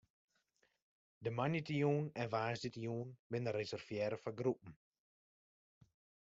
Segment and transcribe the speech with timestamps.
[1.23, 4.73] De moandeitejûn en woansdeitejûn binne reservearre foar groepen.